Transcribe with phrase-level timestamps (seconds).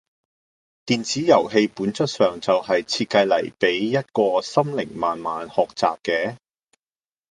[0.87, 6.37] 電子遊戲本質上就係設計嚟俾一個心靈慢慢學習嘅